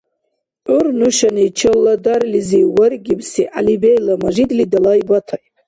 [0.65, 5.53] ГӀур нушани Чалладарлизив варгибси ГӀялибейла Мажидли далай батаиб.